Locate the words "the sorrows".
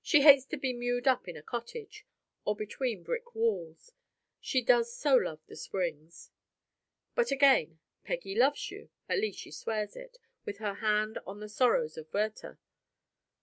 11.40-11.98